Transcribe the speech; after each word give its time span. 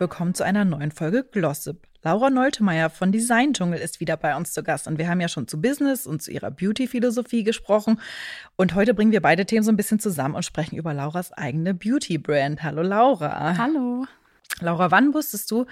Willkommen 0.00 0.32
zu 0.32 0.44
einer 0.44 0.64
neuen 0.64 0.92
Folge 0.92 1.24
Glossip. 1.24 1.86
Laura 2.02 2.30
Neutemeyer 2.30 2.88
von 2.88 3.12
Design 3.12 3.52
Dschungel 3.52 3.80
ist 3.80 4.00
wieder 4.00 4.16
bei 4.16 4.34
uns 4.34 4.54
zu 4.54 4.62
Gast 4.62 4.88
und 4.88 4.96
wir 4.96 5.06
haben 5.10 5.20
ja 5.20 5.28
schon 5.28 5.46
zu 5.46 5.60
Business 5.60 6.06
und 6.06 6.22
zu 6.22 6.30
ihrer 6.30 6.50
Beauty-Philosophie 6.50 7.44
gesprochen 7.44 8.00
und 8.56 8.74
heute 8.74 8.94
bringen 8.94 9.12
wir 9.12 9.20
beide 9.20 9.44
Themen 9.44 9.62
so 9.62 9.70
ein 9.70 9.76
bisschen 9.76 10.00
zusammen 10.00 10.36
und 10.36 10.42
sprechen 10.42 10.78
über 10.78 10.94
Lauras 10.94 11.32
eigene 11.32 11.74
Beauty-Brand. 11.74 12.62
Hallo 12.62 12.80
Laura. 12.80 13.58
Hallo. 13.58 14.06
Laura, 14.60 14.90
wann 14.90 15.12
wusstest 15.12 15.50
du, 15.50 15.66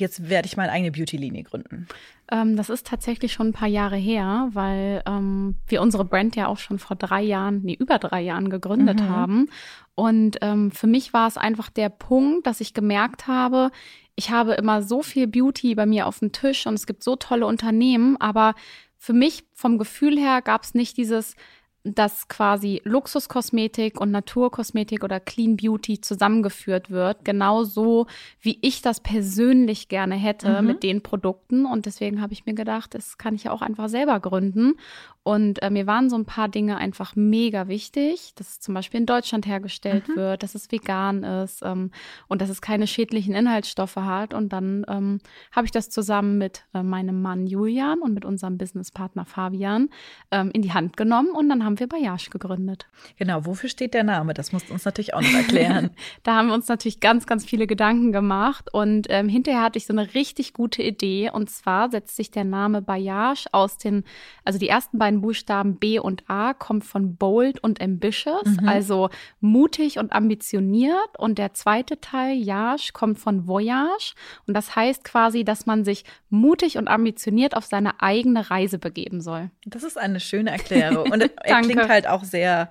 jetzt 0.00 0.28
werde 0.28 0.46
ich 0.46 0.56
meine 0.56 0.72
eigene 0.72 0.90
Beauty-Linie 0.90 1.44
gründen? 1.44 1.86
Ähm, 2.30 2.56
das 2.56 2.70
ist 2.70 2.86
tatsächlich 2.86 3.32
schon 3.32 3.48
ein 3.48 3.52
paar 3.52 3.68
Jahre 3.68 3.96
her, 3.96 4.48
weil 4.52 5.02
ähm, 5.06 5.56
wir 5.68 5.82
unsere 5.82 6.04
Brand 6.04 6.36
ja 6.36 6.48
auch 6.48 6.58
schon 6.58 6.78
vor 6.78 6.96
drei 6.96 7.22
Jahren, 7.22 7.60
nee, 7.62 7.76
über 7.78 7.98
drei 7.98 8.20
Jahren 8.20 8.50
gegründet 8.50 9.00
mhm. 9.00 9.08
haben. 9.08 9.50
Und 9.94 10.38
ähm, 10.40 10.70
für 10.70 10.86
mich 10.86 11.12
war 11.12 11.28
es 11.28 11.36
einfach 11.36 11.70
der 11.70 11.88
Punkt, 11.88 12.46
dass 12.46 12.60
ich 12.60 12.74
gemerkt 12.74 13.26
habe, 13.26 13.70
ich 14.16 14.30
habe 14.30 14.52
immer 14.54 14.82
so 14.82 15.02
viel 15.02 15.26
Beauty 15.26 15.74
bei 15.74 15.86
mir 15.86 16.06
auf 16.06 16.18
dem 16.18 16.32
Tisch 16.32 16.66
und 16.66 16.74
es 16.74 16.86
gibt 16.86 17.02
so 17.02 17.16
tolle 17.16 17.46
Unternehmen, 17.46 18.16
aber 18.20 18.54
für 18.98 19.14
mich 19.14 19.44
vom 19.54 19.78
Gefühl 19.78 20.18
her 20.18 20.42
gab 20.42 20.62
es 20.62 20.74
nicht 20.74 20.96
dieses, 20.98 21.36
dass 21.82 22.28
quasi 22.28 22.82
Luxuskosmetik 22.84 24.00
und 24.00 24.10
Naturkosmetik 24.10 25.02
oder 25.02 25.18
Clean 25.18 25.56
Beauty 25.56 26.00
zusammengeführt 26.00 26.90
wird, 26.90 27.24
genauso 27.24 28.06
wie 28.40 28.58
ich 28.60 28.82
das 28.82 29.00
persönlich 29.00 29.88
gerne 29.88 30.14
hätte 30.14 30.60
mhm. 30.60 30.66
mit 30.66 30.82
den 30.82 31.02
Produkten. 31.02 31.64
Und 31.64 31.86
deswegen 31.86 32.20
habe 32.20 32.34
ich 32.34 32.44
mir 32.44 32.54
gedacht, 32.54 32.94
das 32.94 33.16
kann 33.16 33.34
ich 33.34 33.44
ja 33.44 33.52
auch 33.52 33.62
einfach 33.62 33.88
selber 33.88 34.20
gründen. 34.20 34.74
Und 35.22 35.62
äh, 35.62 35.68
mir 35.68 35.86
waren 35.86 36.08
so 36.08 36.16
ein 36.16 36.24
paar 36.24 36.48
Dinge 36.48 36.78
einfach 36.78 37.14
mega 37.14 37.68
wichtig, 37.68 38.32
dass 38.36 38.48
es 38.48 38.60
zum 38.60 38.72
Beispiel 38.72 39.00
in 39.00 39.06
Deutschland 39.06 39.46
hergestellt 39.46 40.08
mhm. 40.08 40.16
wird, 40.16 40.42
dass 40.42 40.54
es 40.54 40.72
vegan 40.72 41.24
ist 41.24 41.60
ähm, 41.62 41.90
und 42.26 42.40
dass 42.40 42.48
es 42.48 42.62
keine 42.62 42.86
schädlichen 42.86 43.34
Inhaltsstoffe 43.34 43.96
hat. 43.96 44.32
Und 44.32 44.52
dann 44.54 44.86
ähm, 44.88 45.18
habe 45.52 45.66
ich 45.66 45.72
das 45.72 45.90
zusammen 45.90 46.38
mit 46.38 46.64
äh, 46.72 46.82
meinem 46.82 47.20
Mann 47.20 47.46
Julian 47.46 48.00
und 48.00 48.14
mit 48.14 48.24
unserem 48.24 48.56
Businesspartner 48.56 49.26
Fabian 49.26 49.90
ähm, 50.30 50.50
in 50.54 50.62
die 50.62 50.72
Hand 50.72 50.96
genommen 50.96 51.30
und 51.30 51.50
dann 51.50 51.64
haben 51.64 51.78
wir 51.78 51.86
Bayage 51.86 52.30
gegründet. 52.30 52.86
Genau, 53.16 53.44
wofür 53.44 53.68
steht 53.68 53.92
der 53.92 54.04
Name? 54.04 54.32
Das 54.32 54.52
musst 54.52 54.70
du 54.70 54.72
uns 54.72 54.86
natürlich 54.86 55.12
auch 55.12 55.20
noch 55.20 55.34
erklären. 55.34 55.90
da 56.22 56.36
haben 56.36 56.48
wir 56.48 56.54
uns 56.54 56.68
natürlich 56.68 57.00
ganz, 57.00 57.26
ganz 57.26 57.44
viele 57.44 57.66
Gedanken 57.66 58.12
gemacht 58.12 58.72
und 58.72 59.06
ähm, 59.10 59.28
hinterher 59.28 59.62
hatte 59.62 59.78
ich 59.78 59.86
so 59.86 59.92
eine 59.92 60.14
richtig 60.14 60.54
gute 60.54 60.82
Idee 60.82 61.30
und 61.30 61.50
zwar 61.50 61.90
setzt 61.90 62.16
sich 62.16 62.30
der 62.30 62.44
Name 62.44 62.80
Bayage 62.80 63.46
aus 63.52 63.76
den, 63.76 64.04
also 64.44 64.58
die 64.58 64.68
ersten 64.68 64.98
beiden 64.98 65.09
beiden 65.10 65.20
Buchstaben 65.20 65.76
B 65.76 65.98
und 65.98 66.22
A 66.28 66.54
kommt 66.54 66.84
von 66.84 67.16
bold 67.16 67.62
und 67.62 67.80
ambitious, 67.80 68.44
mhm. 68.44 68.68
also 68.68 69.10
mutig 69.40 69.98
und 69.98 70.12
ambitioniert. 70.12 71.18
Und 71.18 71.38
der 71.38 71.54
zweite 71.54 72.00
Teil, 72.00 72.36
Yage, 72.36 72.90
kommt 72.92 73.18
von 73.18 73.46
voyage. 73.46 74.14
Und 74.46 74.54
das 74.54 74.76
heißt 74.76 75.04
quasi, 75.04 75.44
dass 75.44 75.66
man 75.66 75.84
sich 75.84 76.04
mutig 76.28 76.78
und 76.78 76.88
ambitioniert 76.88 77.56
auf 77.56 77.64
seine 77.64 78.00
eigene 78.00 78.50
Reise 78.50 78.78
begeben 78.78 79.20
soll. 79.20 79.50
Das 79.66 79.82
ist 79.82 79.98
eine 79.98 80.20
schöne 80.20 80.50
Erklärung. 80.50 81.10
Und 81.10 81.20
er 81.42 81.60
klingt 81.62 81.88
halt 81.88 82.06
auch 82.06 82.24
sehr 82.24 82.70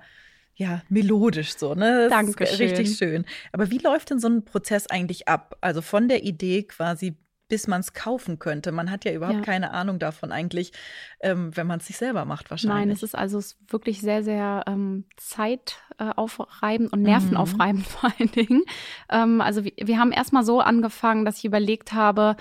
ja, 0.54 0.82
melodisch 0.90 1.56
so, 1.56 1.74
ne? 1.74 2.08
Das 2.08 2.10
Danke. 2.10 2.44
Richtig 2.44 2.96
schön. 2.96 3.24
Aber 3.52 3.70
wie 3.70 3.78
läuft 3.78 4.10
denn 4.10 4.18
so 4.18 4.28
ein 4.28 4.44
Prozess 4.44 4.86
eigentlich 4.88 5.26
ab? 5.26 5.56
Also 5.62 5.80
von 5.80 6.08
der 6.08 6.22
Idee 6.22 6.64
quasi 6.64 7.16
bis 7.50 7.66
man 7.66 7.80
es 7.80 7.92
kaufen 7.92 8.38
könnte. 8.38 8.72
Man 8.72 8.90
hat 8.90 9.04
ja 9.04 9.12
überhaupt 9.12 9.40
ja. 9.40 9.44
keine 9.44 9.72
Ahnung 9.72 9.98
davon 9.98 10.32
eigentlich, 10.32 10.72
ähm, 11.20 11.54
wenn 11.54 11.66
man 11.66 11.80
es 11.80 11.86
sich 11.88 11.98
selber 11.98 12.24
macht 12.24 12.50
wahrscheinlich. 12.50 12.78
Nein, 12.78 12.90
es 12.90 13.02
ist 13.02 13.14
also 13.14 13.42
wirklich 13.68 14.00
sehr, 14.00 14.22
sehr 14.22 14.64
ähm, 14.66 15.04
zeitaufreibend 15.18 16.90
und 16.92 17.02
nervenaufreibend 17.02 17.82
mhm. 17.82 17.90
vor 17.90 18.12
allen 18.18 18.30
Dingen. 18.30 18.62
Ähm, 19.10 19.42
also 19.42 19.64
wir, 19.64 19.72
wir 19.76 19.98
haben 19.98 20.12
erstmal 20.12 20.44
so 20.44 20.60
angefangen, 20.60 21.26
dass 21.26 21.38
ich 21.38 21.44
überlegt 21.44 21.92
habe, 21.92 22.36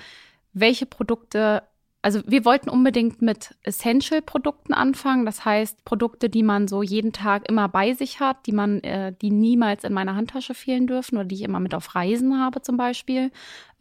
welche 0.53 0.85
Produkte 0.85 1.63
also 2.01 2.21
wir 2.25 2.45
wollten 2.45 2.69
unbedingt 2.69 3.21
mit 3.21 3.55
Essential-Produkten 3.63 4.73
anfangen. 4.73 5.25
Das 5.25 5.43
heißt, 5.43 5.83
Produkte, 5.83 6.29
die 6.29 6.43
man 6.43 6.69
so 6.69 6.81
jeden 6.81 7.11
Tag 7.11 7.49
immer 7.49 7.67
bei 7.67 7.93
sich 7.93 8.21
hat, 8.21 8.45
die 8.45 8.53
man, 8.53 8.81
äh, 8.83 9.13
die 9.21 9.31
niemals 9.31 9.83
in 9.83 9.91
meiner 9.91 10.15
Handtasche 10.15 10.53
fehlen 10.53 10.87
dürfen 10.87 11.17
oder 11.17 11.25
die 11.25 11.35
ich 11.35 11.43
immer 11.43 11.59
mit 11.59 11.75
auf 11.75 11.95
Reisen 11.95 12.39
habe 12.39 12.61
zum 12.61 12.77
Beispiel. 12.77 13.31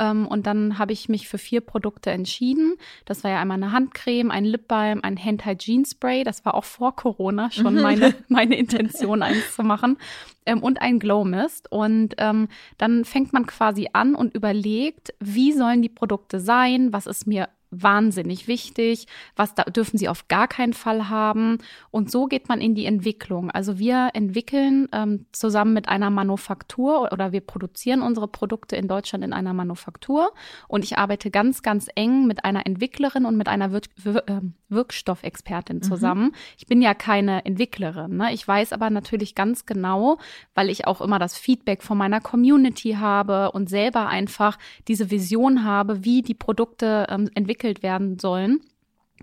Ähm, 0.01 0.27
und 0.27 0.49
dann 0.49 0.79
habe 0.79 0.93
ich 0.93 1.09
mich 1.09 1.29
für 1.29 1.39
vier 1.39 1.61
Produkte 1.61 2.11
entschieden. 2.11 2.75
Das 3.05 3.23
war 3.23 3.31
ja 3.31 3.41
einmal 3.41 3.57
eine 3.57 3.71
Handcreme, 3.71 4.33
ein 4.33 4.45
Lipbalm, 4.45 5.01
ein 5.05 5.17
Hand 5.17 5.47
Hygiene 5.47 5.85
Spray. 5.87 6.25
Das 6.25 6.45
war 6.45 6.55
auch 6.55 6.65
vor 6.65 6.97
Corona 6.97 7.53
schon 7.53 7.75
mhm. 7.75 7.83
meine, 7.83 8.15
meine 8.29 8.57
Intention, 8.57 9.23
eins 9.23 9.55
zu 9.55 9.63
machen. 9.63 9.97
Ähm, 10.45 10.61
und 10.61 10.83
ein 10.83 10.99
Glow 10.99 11.25
Mist. 11.25 11.71
Und 11.71 12.17
ähm, 12.19 12.49
dann 12.79 13.05
fängt 13.05 13.33
man 13.33 13.47
quasi 13.47 13.91
an 13.93 14.17
und 14.17 14.35
überlegt, 14.35 15.15
wie 15.21 15.53
sollen 15.53 15.83
die 15.83 15.89
Produkte 15.89 16.41
sein? 16.41 16.93
Was 16.93 17.07
ist 17.07 17.29
mir 17.29 17.49
wahnsinnig 17.71 18.49
wichtig, 18.49 19.07
was 19.37 19.55
da 19.55 19.65
dürfen 19.65 19.99
sie 19.99 20.09
auf 20.09 20.29
gar 20.29 20.49
keinen 20.49 20.73
Fall 20.73 21.09
haben. 21.09 21.59
Und 21.91 22.11
so 22.11 22.27
geht 22.27 22.49
man 22.49 22.61
in 22.61 22.75
die 22.75 22.87
Entwicklung. 22.87 23.51
Also 23.51 23.79
wir 23.79 24.11
entwickeln 24.15 24.89
ähm, 24.93 25.27
zusammen 25.33 25.75
mit 25.75 25.89
einer 25.89 26.11
Manufaktur 26.11 27.13
oder 27.13 27.33
wir 27.33 27.41
produzieren 27.41 28.03
unsere 28.03 28.29
Produkte 28.29 28.77
in 28.77 28.89
Deutschland 28.89 29.25
in 29.25 29.33
einer 29.33 29.53
Manufaktur. 29.53 30.33
Und 30.67 30.85
ich 30.85 30.99
arbeite 30.99 31.31
ganz, 31.31 31.63
ganz 31.63 31.89
eng 31.95 32.27
mit 32.27 32.45
einer 32.45 32.67
Entwicklerin 32.67 33.25
und 33.25 33.37
mit 33.37 33.49
einer 33.49 33.73
Wir 33.73 33.81
Wir 33.97 34.25
ähm, 34.29 34.55
Wirkstoffexpertin 34.71 35.77
mhm. 35.77 35.83
zusammen. 35.83 36.25
Mhm. 36.25 36.35
Ich 36.59 36.67
bin 36.67 36.83
ja 36.83 36.95
keine 36.95 37.45
Entwicklerin. 37.45 38.17
Ne? 38.17 38.33
Ich 38.33 38.47
weiß 38.47 38.73
aber 38.73 38.91
natürlich 38.91 39.35
ganz 39.35 39.67
genau, 39.67 40.19
weil 40.55 40.69
ich 40.69 40.87
auch 40.87 41.01
immer 41.01 41.19
das 41.19 41.37
Feedback 41.39 41.83
von 41.83 41.97
meiner 41.97 42.21
Community 42.21 42.93
habe 42.93 43.53
und 43.53 43.69
selber 43.69 44.09
einfach 44.09 44.59
diese 44.87 45.11
Vision 45.11 45.65
habe, 45.65 46.05
wie 46.05 46.23
die 46.23 46.35
Produkte 46.35 47.07
ähm, 47.09 47.31
entwickelt 47.35 47.58
entwickelt 47.59 47.83
werden 47.83 48.19
sollen, 48.19 48.61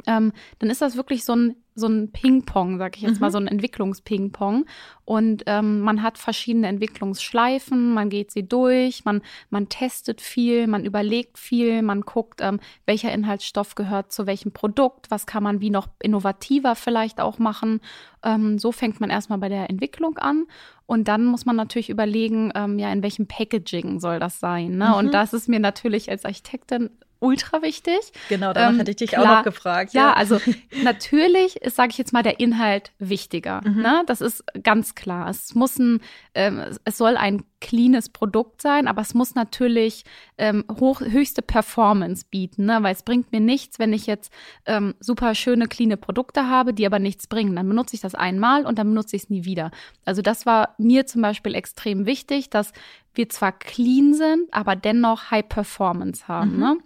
ähm, 0.08 0.34
dann 0.60 0.70
ist 0.70 0.82
das 0.82 0.98
wirklich 0.98 1.24
so 1.24 1.36
ein 1.36 1.56
so 1.78 1.88
ein 1.88 2.12
Ping-Pong, 2.12 2.78
sag 2.78 2.96
ich 2.96 3.04
jetzt 3.04 3.16
mhm. 3.16 3.20
mal, 3.20 3.32
so 3.32 3.38
ein 3.38 3.48
Entwicklungs-Ping-Pong. 3.48 4.66
Und 5.04 5.44
ähm, 5.46 5.82
man 5.82 6.02
hat 6.02 6.18
verschiedene 6.18 6.68
Entwicklungsschleifen, 6.68 7.94
man 7.94 8.10
geht 8.10 8.32
sie 8.32 8.48
durch, 8.48 9.04
man, 9.04 9.22
man 9.50 9.68
testet 9.68 10.22
viel, 10.22 10.68
man 10.68 10.86
überlegt 10.86 11.38
viel, 11.38 11.82
man 11.82 12.02
guckt, 12.02 12.40
ähm, 12.42 12.62
welcher 12.86 13.12
Inhaltsstoff 13.12 13.76
gehört 13.76 14.14
zu 14.14 14.26
welchem 14.26 14.54
Produkt, 14.54 15.12
was 15.12 15.26
kann 15.26 15.44
man 15.44 15.60
wie 15.60 15.70
noch 15.70 15.90
innovativer 16.02 16.76
vielleicht 16.76 17.20
auch 17.20 17.40
machen. 17.40 17.82
Ähm, 18.24 18.58
so 18.58 18.72
fängt 18.72 19.02
man 19.02 19.10
erstmal 19.10 19.40
bei 19.40 19.50
der 19.50 19.70
Entwicklung 19.70 20.18
an. 20.18 20.46
Und 20.86 21.10
dann 21.10 21.26
muss 21.26 21.46
man 21.46 21.58
natürlich 21.58 21.90
überlegen, 21.90 22.54
ähm, 22.56 22.80
ja, 22.80 22.92
in 22.94 23.04
welchem 23.04 23.28
Packaging 23.28 24.00
soll 24.00 24.20
das 24.20 24.40
sein. 24.40 24.78
Ne? 24.78 24.88
Mhm. 24.88 24.94
Und 24.94 25.14
das 25.14 25.34
ist 25.34 25.50
mir 25.50 25.60
natürlich 25.60 26.10
als 26.10 26.24
Architektin 26.24 26.90
ultra 27.20 27.62
wichtig. 27.62 28.00
Genau, 28.30 28.54
danach 28.54 28.72
ähm, 28.72 28.78
hätte 28.78 28.92
ich 28.92 28.98
dich 28.98 29.12
klar, 29.12 29.24
auch 29.24 29.38
noch 29.38 29.44
gefragt. 29.44 29.94
Ja, 29.94 30.08
ja 30.10 30.14
also 30.14 30.40
natürlich 30.84 31.58
ist, 31.58 31.76
sage 31.76 31.92
ich 31.92 31.98
jetzt 31.98 32.14
mal, 32.14 32.24
der 32.24 32.40
Inhalt 32.40 32.92
wichtiger. 33.00 33.62
Mhm. 33.66 33.82
Ne? 33.82 34.04
Das 34.06 34.22
ist 34.22 34.44
ganz 34.64 34.96
klar. 34.96 35.30
Es 35.30 35.56
muss 35.56 35.78
ein, 35.78 36.02
ähm, 36.34 36.62
es 36.84 36.98
soll 36.98 37.18
ein 37.18 37.44
cleanes 37.62 38.10
Produkt 38.10 38.62
sein, 38.62 38.88
aber 38.88 39.02
es 39.02 39.14
muss 39.14 39.34
natürlich 39.34 40.04
ähm, 40.38 40.66
hoch, 40.80 41.02
höchste 41.02 41.42
Performance 41.42 42.26
bieten, 42.30 42.66
ne? 42.66 42.78
weil 42.82 42.94
es 42.94 43.04
bringt 43.04 43.32
mir 43.32 43.40
nichts, 43.40 43.80
wenn 43.80 43.94
ich 43.94 44.06
jetzt 44.06 44.32
ähm, 44.66 44.94
super 45.00 45.34
schöne, 45.34 45.68
cleane 45.68 45.98
Produkte 45.98 46.48
habe, 46.48 46.74
die 46.74 46.86
aber 46.86 47.00
nichts 47.00 47.28
bringen. 47.28 47.56
Dann 47.56 47.68
benutze 47.68 47.96
ich 47.96 48.02
das 48.02 48.14
einmal 48.14 48.66
und 48.66 48.78
dann 48.78 48.90
benutze 48.90 49.16
ich 49.16 49.24
es 49.24 49.30
nie 49.30 49.46
wieder. 49.46 49.72
Also 50.06 50.22
das 50.22 50.46
war 50.46 50.76
mir 50.78 51.08
zum 51.08 51.22
Beispiel 51.22 51.56
extrem 51.56 52.06
wichtig, 52.06 52.50
dass 52.50 52.72
wir 53.16 53.30
zwar 53.30 53.52
clean 53.54 54.14
sind, 54.14 54.54
aber 54.54 54.76
dennoch 54.76 55.32
High 55.32 55.48
Performance 55.48 56.28
haben. 56.28 56.54
Mhm. 56.54 56.60
Ne? 56.60 56.78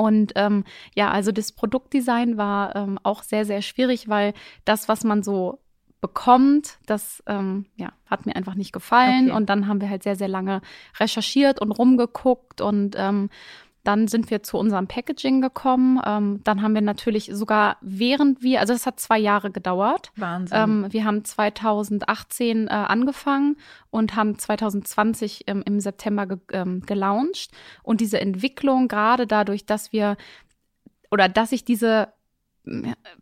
Und 0.00 0.32
ähm, 0.36 0.64
ja, 0.94 1.10
also 1.10 1.30
das 1.30 1.52
Produktdesign 1.52 2.38
war 2.38 2.74
ähm, 2.74 2.98
auch 3.02 3.22
sehr, 3.22 3.44
sehr 3.44 3.60
schwierig, 3.60 4.08
weil 4.08 4.32
das, 4.64 4.88
was 4.88 5.04
man 5.04 5.22
so 5.22 5.58
bekommt, 6.00 6.78
das 6.86 7.22
ähm, 7.26 7.66
ja, 7.76 7.92
hat 8.06 8.24
mir 8.24 8.34
einfach 8.34 8.54
nicht 8.54 8.72
gefallen. 8.72 9.26
Okay. 9.26 9.36
Und 9.36 9.50
dann 9.50 9.66
haben 9.66 9.82
wir 9.82 9.90
halt 9.90 10.02
sehr, 10.02 10.16
sehr 10.16 10.28
lange 10.28 10.62
recherchiert 10.98 11.60
und 11.60 11.70
rumgeguckt 11.72 12.62
und 12.62 12.96
ähm, 12.98 13.28
dann 13.82 14.08
sind 14.08 14.30
wir 14.30 14.42
zu 14.42 14.58
unserem 14.58 14.86
Packaging 14.86 15.40
gekommen. 15.40 16.00
Ähm, 16.04 16.40
dann 16.44 16.62
haben 16.62 16.74
wir 16.74 16.82
natürlich 16.82 17.30
sogar 17.32 17.76
während 17.80 18.42
wir, 18.42 18.60
also 18.60 18.72
es 18.72 18.86
hat 18.86 19.00
zwei 19.00 19.18
Jahre 19.18 19.50
gedauert. 19.50 20.12
Wahnsinn. 20.16 20.58
Ähm, 20.58 20.86
wir 20.90 21.04
haben 21.04 21.24
2018 21.24 22.66
äh, 22.66 22.70
angefangen 22.70 23.56
und 23.90 24.16
haben 24.16 24.38
2020 24.38 25.44
ähm, 25.46 25.62
im 25.64 25.80
September 25.80 26.26
ge 26.26 26.38
ähm, 26.52 26.82
gelauncht. 26.82 27.50
Und 27.82 28.00
diese 28.00 28.20
Entwicklung, 28.20 28.88
gerade 28.88 29.26
dadurch, 29.26 29.64
dass 29.64 29.92
wir 29.92 30.16
oder 31.10 31.28
dass 31.28 31.52
ich 31.52 31.64
diese 31.64 32.08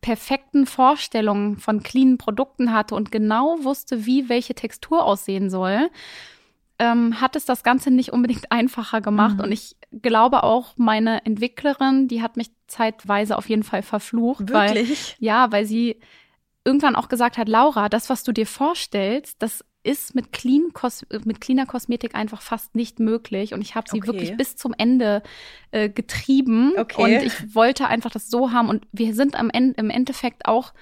perfekten 0.00 0.66
Vorstellungen 0.66 1.58
von 1.58 1.82
cleanen 1.82 2.18
Produkten 2.18 2.72
hatte 2.72 2.94
und 2.94 3.12
genau 3.12 3.58
wusste, 3.62 4.04
wie 4.04 4.28
welche 4.28 4.54
Textur 4.54 5.04
aussehen 5.04 5.48
soll, 5.48 5.90
ähm, 6.78 7.20
hat 7.20 7.36
es 7.36 7.44
das 7.44 7.62
Ganze 7.62 7.90
nicht 7.90 8.12
unbedingt 8.12 8.50
einfacher 8.52 9.00
gemacht. 9.00 9.36
Mhm. 9.36 9.44
Und 9.44 9.52
ich 9.52 9.76
glaube 10.02 10.42
auch, 10.42 10.74
meine 10.76 11.24
Entwicklerin, 11.24 12.08
die 12.08 12.22
hat 12.22 12.36
mich 12.36 12.50
zeitweise 12.66 13.36
auf 13.36 13.48
jeden 13.48 13.62
Fall 13.62 13.82
verflucht. 13.82 14.50
Wirklich? 14.50 15.16
Weil, 15.18 15.26
ja, 15.26 15.52
weil 15.52 15.64
sie 15.66 16.00
irgendwann 16.64 16.96
auch 16.96 17.08
gesagt 17.08 17.38
hat, 17.38 17.48
Laura, 17.48 17.88
das, 17.88 18.10
was 18.10 18.24
du 18.24 18.32
dir 18.32 18.46
vorstellst, 18.46 19.42
das 19.42 19.64
ist 19.82 20.14
mit, 20.14 20.32
clean 20.32 20.72
Kos 20.74 21.06
mit 21.24 21.40
cleaner 21.40 21.64
Kosmetik 21.64 22.14
einfach 22.14 22.42
fast 22.42 22.74
nicht 22.74 23.00
möglich. 23.00 23.54
Und 23.54 23.62
ich 23.62 23.74
habe 23.74 23.88
sie 23.88 23.98
okay. 23.98 24.06
wirklich 24.06 24.36
bis 24.36 24.56
zum 24.56 24.74
Ende 24.76 25.22
äh, 25.70 25.88
getrieben. 25.88 26.72
Okay. 26.76 27.02
Und 27.02 27.26
ich 27.26 27.54
wollte 27.54 27.86
einfach 27.86 28.10
das 28.10 28.28
so 28.28 28.52
haben. 28.52 28.68
Und 28.68 28.86
wir 28.92 29.14
sind 29.14 29.38
am 29.38 29.50
Ende, 29.50 29.80
im 29.80 29.88
Endeffekt 29.88 30.46
auch 30.46 30.74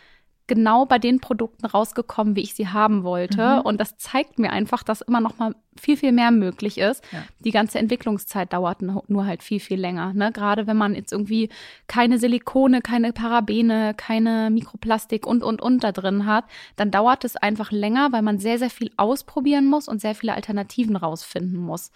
genau 0.47 0.87
bei 0.87 0.99
den 0.99 1.21
Produkten 1.21 1.67
rausgekommen, 1.67 2.37
wie 2.37 2.43
ich 2.43 2.55
sie 2.55 2.69
haben 2.69 3.03
wollte. 3.03 3.57
Mhm. 3.57 3.61
Und 3.63 3.81
das 3.81 3.97
zeigt 3.97 4.39
mir 4.39 4.53
einfach, 4.53 4.83
dass 4.83 5.01
immer 5.01 5.21
noch 5.21 5.39
mal 5.39 5.55
viel, 5.79 5.97
viel 5.97 6.13
mehr 6.13 6.31
möglich 6.31 6.79
ist. 6.79 7.05
Ja. 7.13 7.23
Die 7.41 7.51
ganze 7.51 7.79
Entwicklungszeit 7.79 8.53
dauert 8.53 8.81
nur 8.81 9.27
halt 9.27 9.43
viel, 9.43 9.61
viel 9.61 9.79
länger. 9.79 10.13
Ne? 10.15 10.33
Gerade 10.33 10.67
wenn 10.67 10.77
man 10.77 10.95
jetzt 10.95 11.13
irgendwie 11.13 11.51
keine 11.87 12.19
Silikone, 12.19 12.81
keine 12.81 13.13
Parabene, 13.13 13.95
keine 13.95 14.51
Mikroplastik 14.51 15.27
und, 15.27 15.43
und, 15.43 15.61
und 15.61 15.85
da 15.85 15.93
drin 15.93 16.27
hat, 16.27 16.45
dann 16.77 16.91
dauert 16.91 17.25
es 17.25 17.37
einfach 17.37 17.73
länger, 17.73 18.13
weil 18.13 18.23
man 18.23 18.39
sehr, 18.39 18.59
sehr 18.59 18.71
viel 18.71 18.91
ausprobieren 18.97 19.67
muss 19.67 19.89
und 19.89 20.01
sehr 20.01 20.15
viele 20.15 20.35
Alternativen 20.35 20.97
rausfinden 20.97 21.59
muss. 21.59 21.91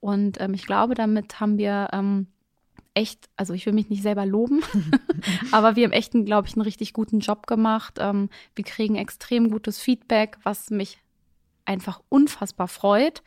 Und 0.00 0.40
ähm, 0.40 0.54
ich 0.54 0.66
glaube, 0.66 0.94
damit 0.94 1.40
haben 1.40 1.58
wir 1.58 1.88
ähm, 1.92 2.28
echt, 2.96 3.28
also 3.36 3.52
ich 3.52 3.66
will 3.66 3.74
mich 3.74 3.90
nicht 3.90 4.02
selber 4.02 4.26
loben, 4.26 4.62
aber 5.52 5.76
wir 5.76 5.84
haben 5.84 5.92
echt, 5.92 6.12
glaube 6.12 6.48
ich, 6.48 6.54
einen 6.54 6.62
richtig 6.62 6.92
guten 6.92 7.20
Job 7.20 7.46
gemacht. 7.46 7.98
Ähm, 8.00 8.30
wir 8.54 8.64
kriegen 8.64 8.96
extrem 8.96 9.50
gutes 9.50 9.78
Feedback, 9.80 10.38
was 10.42 10.70
mich 10.70 10.98
einfach 11.64 12.00
unfassbar 12.08 12.68
freut 12.68 13.22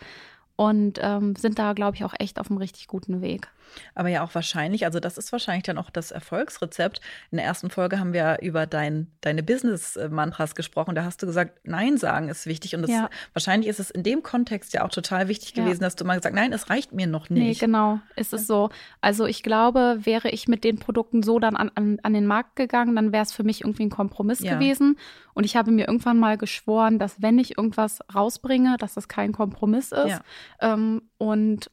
und 0.56 1.00
ähm, 1.02 1.36
sind 1.36 1.60
da, 1.60 1.74
glaube 1.74 1.96
ich, 1.96 2.04
auch 2.04 2.14
echt 2.18 2.40
auf 2.40 2.50
einem 2.50 2.58
richtig 2.58 2.88
guten 2.88 3.22
Weg. 3.22 3.50
Aber 3.96 4.10
ja 4.10 4.24
auch 4.24 4.36
wahrscheinlich, 4.36 4.86
also 4.86 5.00
das 5.00 5.18
ist 5.18 5.32
wahrscheinlich 5.32 5.64
dann 5.64 5.78
auch 5.78 5.90
das 5.90 6.12
Erfolgsrezept. 6.12 7.02
In 7.32 7.38
der 7.38 7.46
ersten 7.46 7.70
Folge 7.70 8.00
haben 8.00 8.14
wir 8.14 8.40
über 8.42 8.66
dein, 8.66 9.08
deine 9.22 9.44
Business-Mantras 9.44 10.56
gesprochen. 10.56 10.96
Da 10.96 11.04
hast 11.04 11.22
du 11.22 11.28
gesagt, 11.28 11.60
Nein 11.64 11.98
sagen 11.98 12.30
ist 12.30 12.46
wichtig. 12.46 12.76
Und 12.76 12.84
das, 12.84 12.92
ja. 12.92 13.10
wahrscheinlich 13.34 13.70
ist 13.70 13.80
es 13.80 13.92
in 13.92 14.04
dem 14.04 14.24
Kontext 14.24 14.74
ja 14.74 14.84
auch 14.86 14.90
total 14.90 15.28
wichtig 15.28 15.56
ja. 15.56 15.64
gewesen, 15.64 15.82
dass 15.82 15.96
du 15.96 16.06
mal 16.06 16.16
gesagt 16.16 16.36
nein, 16.36 16.54
es 16.54 16.70
reicht 16.70 16.94
mir 16.94 17.08
noch 17.08 17.30
nicht. 17.30 17.62
Nee, 17.62 17.66
genau, 17.66 18.00
ist 18.16 18.34
es 18.34 18.48
so. 18.48 18.70
Also 19.02 19.26
ich 19.26 19.44
glaube, 19.44 20.00
wäre 20.04 20.30
ich 20.30 20.48
mit 20.48 20.64
den 20.64 20.78
Produkten 20.78 21.24
so 21.24 21.40
dann 21.40 21.56
an, 21.56 21.72
an, 21.76 22.00
an 22.04 22.14
den 22.14 22.26
Markt 22.26 22.56
gegangen, 22.56 22.96
dann 22.96 23.12
wäre 23.12 23.24
es 23.24 23.34
für 23.34 23.44
mich 23.44 23.62
irgendwie 23.62 23.84
ein 23.84 23.90
Kompromiss 23.90 24.40
ja. 24.40 24.56
gewesen. 24.56 24.98
Und 25.34 25.46
ich 25.46 25.56
habe 25.56 25.72
mir 25.72 25.88
irgendwann 25.88 26.20
mal 26.20 26.38
geschworen, 26.38 27.00
dass 27.00 27.22
wenn 27.22 27.40
ich 27.40 27.58
irgendwas 27.58 28.00
rausbringe, 28.14 28.78
dass 28.78 28.96
das 28.96 29.08
kein 29.08 29.32
Kompromiss 29.32 29.92
ist. 29.92 30.22
Ähm, 30.60 31.04
und 31.18 31.72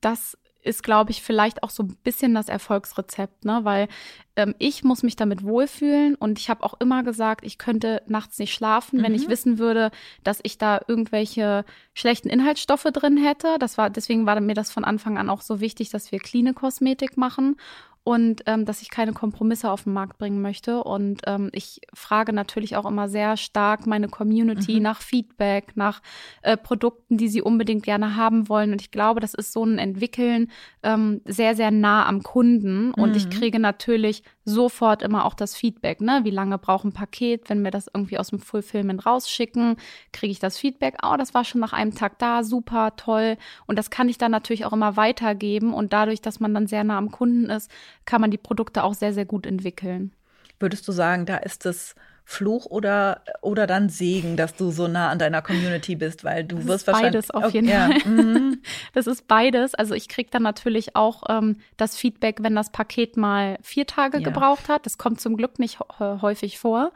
das 0.00 0.36
ist, 0.62 0.82
glaube 0.82 1.10
ich, 1.10 1.22
vielleicht 1.22 1.62
auch 1.62 1.70
so 1.70 1.82
ein 1.82 1.96
bisschen 2.04 2.34
das 2.34 2.48
Erfolgsrezept, 2.48 3.44
ne? 3.44 3.60
Weil 3.64 3.88
ähm, 4.36 4.54
ich 4.58 4.84
muss 4.84 5.02
mich 5.02 5.16
damit 5.16 5.42
wohlfühlen 5.42 6.14
und 6.14 6.38
ich 6.38 6.48
habe 6.48 6.62
auch 6.62 6.74
immer 6.80 7.02
gesagt, 7.02 7.44
ich 7.44 7.58
könnte 7.58 8.02
nachts 8.06 8.38
nicht 8.38 8.54
schlafen, 8.54 9.00
mhm. 9.00 9.02
wenn 9.02 9.14
ich 9.14 9.26
mhm. 9.26 9.30
wissen 9.30 9.58
würde, 9.58 9.90
dass 10.22 10.40
ich 10.42 10.58
da 10.58 10.80
irgendwelche 10.86 11.64
schlechten 11.94 12.28
Inhaltsstoffe 12.28 12.84
drin 12.92 13.16
hätte. 13.16 13.56
Das 13.58 13.76
war 13.76 13.90
deswegen 13.90 14.24
war 14.24 14.40
mir 14.40 14.54
das 14.54 14.70
von 14.70 14.84
Anfang 14.84 15.18
an 15.18 15.28
auch 15.28 15.42
so 15.42 15.60
wichtig, 15.60 15.90
dass 15.90 16.12
wir 16.12 16.20
cleane 16.20 16.54
Kosmetik 16.54 17.16
machen 17.16 17.56
und 18.04 18.42
ähm, 18.46 18.64
dass 18.64 18.82
ich 18.82 18.90
keine 18.90 19.12
Kompromisse 19.12 19.70
auf 19.70 19.84
den 19.84 19.92
Markt 19.92 20.18
bringen 20.18 20.42
möchte. 20.42 20.82
Und 20.82 21.22
ähm, 21.26 21.50
ich 21.52 21.80
frage 21.94 22.32
natürlich 22.32 22.76
auch 22.76 22.84
immer 22.84 23.08
sehr 23.08 23.36
stark 23.36 23.86
meine 23.86 24.08
Community 24.08 24.76
mhm. 24.76 24.82
nach 24.82 25.00
Feedback, 25.00 25.76
nach 25.76 26.02
äh, 26.42 26.56
Produkten, 26.56 27.16
die 27.16 27.28
sie 27.28 27.42
unbedingt 27.42 27.84
gerne 27.84 28.16
haben 28.16 28.48
wollen. 28.48 28.72
Und 28.72 28.80
ich 28.80 28.90
glaube, 28.90 29.20
das 29.20 29.34
ist 29.34 29.52
so 29.52 29.64
ein 29.64 29.78
Entwickeln 29.78 30.50
ähm, 30.82 31.20
sehr, 31.24 31.54
sehr 31.54 31.70
nah 31.70 32.06
am 32.06 32.24
Kunden. 32.24 32.92
Und 32.92 33.10
mhm. 33.10 33.16
ich 33.16 33.30
kriege 33.30 33.60
natürlich 33.60 34.24
sofort 34.44 35.02
immer 35.02 35.24
auch 35.24 35.34
das 35.34 35.54
Feedback, 35.54 36.00
ne? 36.00 36.20
Wie 36.24 36.30
lange 36.30 36.58
braucht 36.58 36.84
ein 36.84 36.92
Paket, 36.92 37.48
wenn 37.48 37.62
wir 37.62 37.70
das 37.70 37.88
irgendwie 37.92 38.18
aus 38.18 38.30
dem 38.30 38.40
Fulfillment 38.40 39.06
rausschicken, 39.06 39.76
kriege 40.12 40.32
ich 40.32 40.38
das 40.38 40.58
Feedback, 40.58 40.96
oh, 41.02 41.16
das 41.16 41.34
war 41.34 41.44
schon 41.44 41.60
nach 41.60 41.72
einem 41.72 41.94
Tag 41.94 42.18
da, 42.18 42.42
super, 42.42 42.96
toll. 42.96 43.36
Und 43.66 43.78
das 43.78 43.90
kann 43.90 44.08
ich 44.08 44.18
dann 44.18 44.32
natürlich 44.32 44.64
auch 44.64 44.72
immer 44.72 44.96
weitergeben. 44.96 45.72
Und 45.72 45.92
dadurch, 45.92 46.20
dass 46.20 46.40
man 46.40 46.54
dann 46.54 46.66
sehr 46.66 46.84
nah 46.84 46.98
am 46.98 47.10
Kunden 47.10 47.50
ist, 47.50 47.70
kann 48.04 48.20
man 48.20 48.30
die 48.30 48.38
Produkte 48.38 48.84
auch 48.84 48.94
sehr, 48.94 49.12
sehr 49.12 49.26
gut 49.26 49.46
entwickeln. 49.46 50.12
Würdest 50.58 50.86
du 50.86 50.92
sagen, 50.92 51.26
da 51.26 51.36
ist 51.36 51.66
es 51.66 51.94
Fluch 52.24 52.66
oder, 52.66 53.22
oder 53.40 53.66
dann 53.66 53.88
Segen, 53.88 54.36
dass 54.36 54.54
du 54.54 54.70
so 54.70 54.88
nah 54.88 55.10
an 55.10 55.18
deiner 55.18 55.42
Community 55.42 55.96
bist, 55.96 56.24
weil 56.24 56.44
du 56.44 56.56
das 56.56 56.66
wirst 56.66 56.88
ist 56.88 56.92
Beides 56.92 57.30
auf 57.30 57.52
jeden 57.52 57.68
okay, 57.68 57.76
Fall. 57.76 57.98
Ja. 57.98 58.08
Mhm. 58.10 58.62
Das 58.94 59.06
ist 59.06 59.26
beides. 59.26 59.74
Also 59.74 59.94
ich 59.94 60.08
kriege 60.08 60.30
dann 60.30 60.42
natürlich 60.42 60.94
auch 60.94 61.24
ähm, 61.28 61.56
das 61.76 61.96
Feedback, 61.96 62.38
wenn 62.42 62.54
das 62.54 62.70
Paket 62.70 63.16
mal 63.16 63.58
vier 63.62 63.86
Tage 63.86 64.18
ja. 64.18 64.24
gebraucht 64.24 64.68
hat. 64.68 64.86
Das 64.86 64.98
kommt 64.98 65.20
zum 65.20 65.36
Glück 65.36 65.58
nicht 65.58 65.78
häufig 65.98 66.58
vor. 66.58 66.92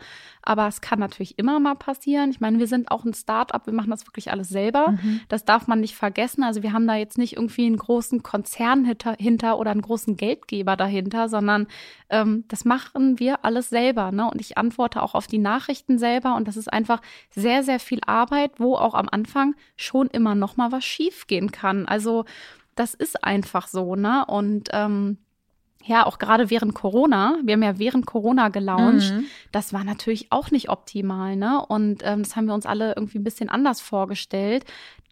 Aber 0.46 0.69
es 0.69 0.81
kann 0.81 1.00
natürlich 1.00 1.40
immer 1.40 1.58
mal 1.58 1.75
passieren. 1.75 2.31
Ich 2.31 2.40
meine, 2.40 2.61
wir 2.61 2.69
sind 2.69 2.93
auch 2.93 3.05
ein 3.05 3.14
Start-up, 3.14 3.67
wir 3.67 3.72
machen 3.72 3.90
das 3.90 4.06
wirklich 4.06 4.31
alles 4.31 4.49
selber. 4.49 4.93
Mhm. 4.93 5.20
Das 5.29 5.44
darf 5.44 5.67
man 5.67 5.81
nicht 5.81 5.96
vergessen. 5.96 6.44
Also 6.44 6.62
wir 6.62 6.72
haben 6.72 6.87
da 6.87 6.94
jetzt 6.94 7.19
nicht 7.19 7.34
irgendwie 7.34 7.67
einen 7.67 7.76
großen 7.76 8.22
Konzern 8.22 8.84
hinter, 8.84 9.17
hinter 9.19 9.58
oder 9.58 9.72
einen 9.72 9.82
großen 9.82 10.17
Geldgeber 10.17 10.76
dahinter, 10.76 11.29
sondern 11.29 11.67
ähm, 12.11 12.44
das 12.46 12.64
machen 12.64 13.19
wir 13.19 13.44
alles 13.44 13.70
selber. 13.70 14.12
Ne? 14.12 14.31
Und 14.31 14.40
ich 14.40 14.56
antworte 14.56 15.02
auch 15.02 15.16
auf 15.17 15.27
die 15.27 15.39
Nachrichten 15.39 15.99
selber. 15.99 16.37
Und 16.37 16.49
das 16.49 16.57
ist 16.57 16.73
einfach 16.73 17.01
sehr, 17.31 17.63
sehr 17.63 17.81
viel 17.81 18.01
Arbeit, 18.07 18.53
wo 18.59 18.77
auch 18.77 18.95
am 18.95 19.09
Anfang 19.11 19.55
schon 19.77 20.09
immer 20.09 20.35
noch 20.35 20.57
mal 20.57 20.73
was 20.73 20.85
schiefgehen 20.85 21.51
kann. 21.51 21.87
Also 21.87 22.25
das 22.75 22.95
ist 22.95 23.25
einfach 23.25 23.69
so, 23.69 23.97
ne? 23.97 24.25
Und 24.27 24.69
ähm, 24.73 25.19
ja, 25.87 26.05
auch 26.05 26.19
gerade 26.19 26.51
während 26.51 26.75
Corona, 26.75 27.39
wir 27.45 27.55
haben 27.55 27.63
ja 27.63 27.79
während 27.79 28.07
Corona 28.07 28.49
gelauncht, 28.49 29.13
mhm. 29.13 29.25
das 29.53 29.73
war 29.73 29.85
natürlich 29.85 30.33
auch 30.33 30.51
nicht 30.51 30.69
optimal, 30.69 31.37
ne? 31.37 31.65
Und 31.65 32.03
ähm, 32.05 32.23
das 32.23 32.37
haben 32.37 32.47
wir 32.47 32.55
uns 32.55 32.67
alle 32.67 32.95
irgendwie 32.97 33.19
ein 33.19 33.25
bisschen 33.25 33.49
anders 33.49 33.81
vorgestellt. 33.81 34.65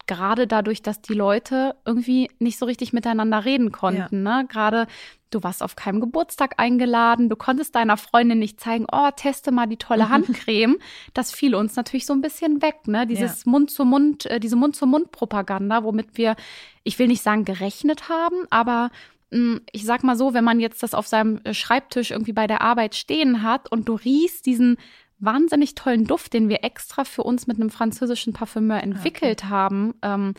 Gerade 0.07 0.47
dadurch, 0.47 0.81
dass 0.81 1.01
die 1.01 1.13
Leute 1.13 1.75
irgendwie 1.85 2.29
nicht 2.39 2.59
so 2.59 2.65
richtig 2.65 2.93
miteinander 2.93 3.45
reden 3.45 3.71
konnten, 3.71 4.25
ja. 4.25 4.41
ne? 4.41 4.47
Gerade 4.47 4.87
du 5.31 5.43
warst 5.43 5.61
auf 5.61 5.75
keinem 5.75 5.99
Geburtstag 5.99 6.55
eingeladen, 6.57 7.29
du 7.29 7.35
konntest 7.35 7.75
deiner 7.75 7.97
Freundin 7.97 8.39
nicht 8.39 8.61
zeigen, 8.61 8.85
oh, 8.91 9.09
teste 9.15 9.51
mal 9.51 9.67
die 9.67 9.77
tolle 9.77 10.09
Handcreme. 10.09 10.77
Das 11.13 11.31
fiel 11.31 11.55
uns 11.55 11.75
natürlich 11.75 12.05
so 12.05 12.13
ein 12.13 12.21
bisschen 12.21 12.61
weg, 12.61 12.87
ne? 12.87 13.05
Dieses 13.07 13.43
ja. 13.43 13.51
Mund 13.51 13.71
zu 13.71 13.85
Mund, 13.85 14.25
äh, 14.27 14.39
diese 14.39 14.55
Mund 14.55 14.75
zu 14.75 14.85
Mund 14.85 15.11
Propaganda, 15.11 15.83
womit 15.83 16.17
wir, 16.17 16.35
ich 16.83 16.97
will 16.99 17.07
nicht 17.07 17.23
sagen 17.23 17.45
gerechnet 17.45 18.09
haben, 18.09 18.45
aber 18.49 18.91
hm, 19.31 19.61
ich 19.71 19.85
sag 19.85 20.03
mal 20.03 20.15
so, 20.15 20.33
wenn 20.33 20.43
man 20.43 20.59
jetzt 20.59 20.83
das 20.83 20.93
auf 20.93 21.07
seinem 21.07 21.39
äh, 21.43 21.53
Schreibtisch 21.53 22.11
irgendwie 22.11 22.33
bei 22.33 22.47
der 22.47 22.61
Arbeit 22.61 22.95
stehen 22.95 23.43
hat 23.43 23.71
und 23.71 23.89
du 23.89 23.95
riechst 23.95 24.45
diesen 24.45 24.77
wahnsinnig 25.19 25.75
tollen 25.75 26.05
Duft, 26.05 26.33
den 26.33 26.49
wir 26.49 26.63
extra 26.63 27.03
für 27.05 27.23
uns 27.23 27.47
mit 27.47 27.59
einem 27.59 27.69
französischen 27.69 28.33
Parfümeur 28.33 28.81
entwickelt 28.81 29.43
okay. 29.43 29.49
haben, 29.49 29.93
ähm, 30.01 30.33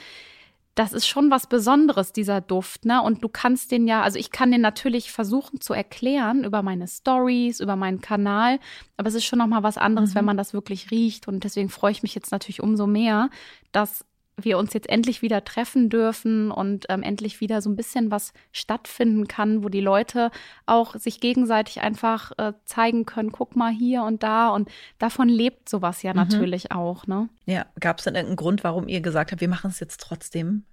das 0.76 0.92
ist 0.92 1.06
schon 1.06 1.30
was 1.30 1.46
Besonderes, 1.46 2.12
dieser 2.12 2.42
Duft, 2.42 2.84
ne? 2.84 3.00
Und 3.00 3.24
du 3.24 3.30
kannst 3.30 3.72
den 3.72 3.88
ja, 3.88 4.02
also 4.02 4.18
ich 4.18 4.30
kann 4.30 4.52
den 4.52 4.60
natürlich 4.60 5.10
versuchen 5.10 5.62
zu 5.62 5.72
erklären 5.72 6.44
über 6.44 6.62
meine 6.62 6.86
Stories, 6.86 7.60
über 7.60 7.76
meinen 7.76 8.02
Kanal, 8.02 8.60
aber 8.98 9.08
es 9.08 9.14
ist 9.14 9.24
schon 9.24 9.38
noch 9.38 9.46
mal 9.46 9.62
was 9.62 9.78
anderes, 9.78 10.10
mhm. 10.10 10.16
wenn 10.16 10.24
man 10.26 10.36
das 10.36 10.52
wirklich 10.52 10.90
riecht. 10.90 11.28
Und 11.28 11.44
deswegen 11.44 11.70
freue 11.70 11.92
ich 11.92 12.02
mich 12.02 12.14
jetzt 12.14 12.30
natürlich 12.30 12.62
umso 12.62 12.86
mehr, 12.86 13.30
dass 13.72 14.04
wir 14.36 14.58
uns 14.58 14.74
jetzt 14.74 14.88
endlich 14.88 15.22
wieder 15.22 15.44
treffen 15.44 15.88
dürfen 15.88 16.50
und 16.50 16.86
ähm, 16.88 17.02
endlich 17.02 17.40
wieder 17.40 17.62
so 17.62 17.70
ein 17.70 17.76
bisschen 17.76 18.10
was 18.10 18.32
stattfinden 18.52 19.28
kann, 19.28 19.64
wo 19.64 19.68
die 19.68 19.80
Leute 19.80 20.30
auch 20.66 20.94
sich 20.96 21.20
gegenseitig 21.20 21.80
einfach 21.80 22.32
äh, 22.36 22.52
zeigen 22.66 23.06
können, 23.06 23.32
guck 23.32 23.56
mal 23.56 23.72
hier 23.72 24.02
und 24.02 24.22
da 24.22 24.50
und 24.50 24.68
davon 24.98 25.28
lebt 25.28 25.68
sowas 25.68 26.02
ja 26.02 26.12
mhm. 26.12 26.18
natürlich 26.18 26.72
auch, 26.72 27.06
ne? 27.06 27.28
Ja, 27.46 27.66
gab 27.80 27.98
es 27.98 28.04
denn 28.04 28.14
irgendeinen 28.14 28.36
Grund, 28.36 28.64
warum 28.64 28.88
ihr 28.88 29.00
gesagt 29.00 29.32
habt, 29.32 29.40
wir 29.40 29.48
machen 29.48 29.70
es 29.70 29.80
jetzt 29.80 30.00
trotzdem? 30.00 30.64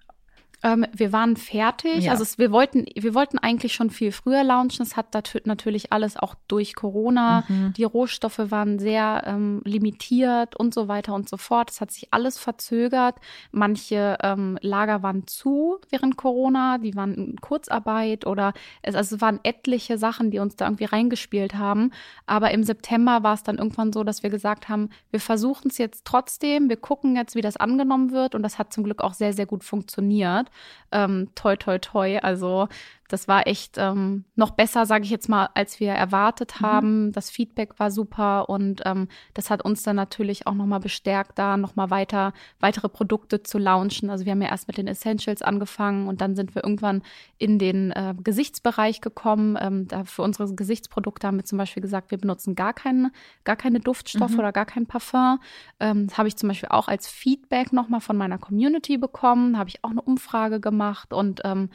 Ähm, 0.64 0.86
wir 0.94 1.12
waren 1.12 1.36
fertig. 1.36 2.06
Ja. 2.06 2.12
Also 2.12 2.24
es, 2.24 2.38
wir 2.38 2.52
wollten, 2.52 2.86
wir 2.96 3.14
wollten 3.14 3.38
eigentlich 3.38 3.74
schon 3.74 3.90
viel 3.90 4.14
früher 4.14 4.44
launchen. 4.44 4.84
Es 4.84 4.96
hat 4.96 5.08
natürlich 5.44 5.92
alles 5.92 6.16
auch 6.16 6.36
durch 6.48 6.74
Corona. 6.74 7.44
Mhm. 7.48 7.74
Die 7.74 7.84
Rohstoffe 7.84 8.40
waren 8.40 8.80
sehr 8.80 9.24
ähm, 9.26 9.62
limitiert 9.66 10.56
und 10.56 10.74
so 10.74 10.88
weiter 10.88 11.14
und 11.14 11.28
so 11.28 11.36
fort. 11.36 11.70
Es 11.70 11.82
hat 11.82 11.92
sich 11.92 12.14
alles 12.14 12.38
verzögert. 12.38 13.16
Manche 13.52 14.18
ähm, 14.24 14.58
Lager 14.62 15.04
waren 15.04 15.28
zu 15.28 15.80
während 15.90 16.16
Corona, 16.16 16.78
die 16.78 16.96
waren 16.96 17.14
in 17.14 17.42
Kurzarbeit 17.42 18.26
oder 18.26 18.54
es, 18.82 18.96
also 18.96 19.16
es 19.16 19.22
waren 19.22 19.42
etliche 19.44 19.98
Sachen, 19.98 20.32
die 20.32 20.40
uns 20.40 20.56
da 20.56 20.66
irgendwie 20.66 20.86
reingespielt 20.86 21.56
haben. 21.56 21.92
Aber 22.26 22.52
im 22.52 22.64
September 22.64 23.22
war 23.22 23.34
es 23.34 23.44
dann 23.44 23.58
irgendwann 23.58 23.92
so, 23.92 24.06
dass 24.06 24.24
wir 24.24 24.30
gesagt 24.30 24.70
haben, 24.70 24.90
wir 25.12 25.20
versuchen 25.20 25.70
es 25.70 25.78
jetzt 25.78 26.06
trotzdem. 26.06 26.70
Wir 26.70 26.78
gucken 26.78 27.18
jetzt, 27.18 27.36
wie 27.36 27.42
das 27.42 27.58
angenommen 27.58 28.12
wird. 28.12 28.34
Und 28.34 28.44
das 28.44 28.58
hat 28.58 28.72
zum 28.72 28.86
Glück 28.86 29.02
auch 29.02 29.14
sehr, 29.14 29.34
sehr 29.34 29.46
gut 29.46 29.66
funktioniert. 29.66 30.50
Ähm, 30.92 31.30
toi, 31.36 31.56
toi, 31.58 31.80
toi. 31.80 32.20
Also 32.24 32.68
das 33.14 33.28
war 33.28 33.46
echt 33.46 33.78
ähm, 33.78 34.26
noch 34.36 34.50
besser, 34.50 34.88
sage 34.88 35.04
ich 35.04 35.12
jetzt 35.12 35.30
mal, 35.30 35.48
als 35.54 35.80
wir 35.80 35.92
erwartet 35.92 36.56
mhm. 36.60 36.66
haben. 36.66 37.06
Mhm. 37.06 37.12
Das 37.12 37.30
Feedback 37.30 37.78
war 37.78 37.92
super 37.92 38.50
und 38.50 38.82
ähm, 38.86 39.08
das 39.36 39.52
hat 39.52 39.64
uns 39.64 39.84
dann 39.84 39.96
natürlich 39.96 40.48
auch 40.48 40.56
nochmal 40.56 40.80
bestärkt, 40.80 41.38
da 41.38 41.56
nochmal 41.56 41.92
weiter 41.92 42.34
weitere 42.60 42.90
Produkte 42.90 43.44
zu 43.44 43.60
launchen. 43.60 44.10
Also 44.10 44.26
wir 44.26 44.32
haben 44.32 44.42
ja 44.42 44.50
erst 44.50 44.68
mit 44.68 44.78
den 44.78 44.88
Essentials 44.88 45.44
angefangen 45.44 46.08
und 46.08 46.22
dann 46.22 46.36
sind 46.36 46.56
wir 46.56 46.64
irgendwann 46.64 47.04
in 47.38 47.60
den 47.60 47.92
äh, 47.92 48.16
Gesichtsbereich 48.18 49.00
gekommen. 49.00 49.60
Ähm, 49.62 49.88
da 49.88 50.06
für 50.06 50.24
unsere 50.24 50.52
Gesichtsprodukte 50.56 51.28
haben 51.28 51.38
wir 51.38 51.46
zum 51.46 51.60
Beispiel 51.60 51.82
gesagt, 51.82 52.10
wir 52.10 52.18
benutzen 52.18 52.56
gar 52.56 52.74
keine, 52.74 53.12
gar 53.44 53.58
keine 53.58 53.80
Duftstoffe 53.80 54.32
mhm. 54.32 54.40
oder 54.40 54.52
gar 54.52 54.66
kein 54.66 54.88
Parfum. 54.88 55.40
Ähm, 55.80 56.08
das 56.08 56.18
habe 56.18 56.30
ich 56.30 56.36
zum 56.36 56.50
Beispiel 56.50 56.70
auch 56.70 56.88
als 56.88 57.08
Feedback 57.08 57.74
nochmal 57.74 58.02
von 58.02 58.18
meiner 58.18 58.40
Community 58.40 58.98
bekommen. 58.98 59.60
Habe 59.60 59.70
ich 59.70 59.84
auch 59.84 59.92
eine 59.92 60.02
Umfrage 60.02 60.60
gemacht 60.60 61.14
und 61.14 61.42
ähm, 61.44 61.70